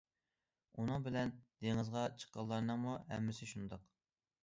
ئۇنىڭ 0.83 1.05
بىلەن 1.09 1.35
دېڭىزغا 1.67 2.07
چىققانلارنىڭمۇ 2.25 2.99
ھەممىسى 3.15 3.55
شۇنداق. 3.55 3.91